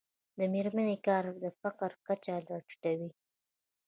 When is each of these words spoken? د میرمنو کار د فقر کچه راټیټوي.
د 0.37 0.39
میرمنو 0.53 0.95
کار 1.07 1.23
د 1.43 1.45
فقر 1.61 1.91
کچه 2.07 2.33
راټیټوي. 2.47 3.09